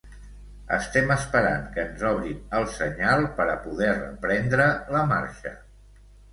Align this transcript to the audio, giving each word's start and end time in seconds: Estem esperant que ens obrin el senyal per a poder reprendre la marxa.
Estem 0.77 1.13
esperant 1.15 1.67
que 1.75 1.83
ens 1.83 2.07
obrin 2.13 2.41
el 2.61 2.67
senyal 2.79 3.29
per 3.37 3.47
a 3.53 3.61
poder 3.69 3.93
reprendre 4.01 4.69
la 4.99 5.07
marxa. 5.15 5.57